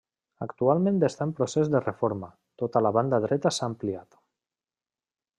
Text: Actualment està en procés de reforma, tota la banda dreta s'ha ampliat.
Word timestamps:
Actualment 0.43 0.95
està 1.07 1.25
en 1.27 1.33
procés 1.39 1.69
de 1.73 1.81
reforma, 1.83 2.29
tota 2.63 2.81
la 2.85 2.93
banda 2.99 3.19
dreta 3.27 3.51
s'ha 3.57 3.67
ampliat. 3.73 4.19